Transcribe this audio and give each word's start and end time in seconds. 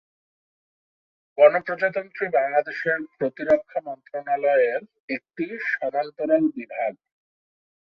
গণপ্রজাতন্ত্রী 1.37 2.25
বাংলাদেশের 2.29 2.99
প্রতিরক্ষা 3.17 3.79
মন্ত্রণালয়ের 3.87 4.81
একটি 5.09 5.45
সমান্তরাল 5.71 6.43
বিভাগ। 6.57 6.93